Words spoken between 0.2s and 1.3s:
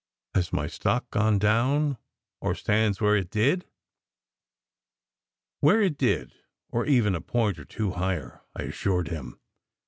Has my stock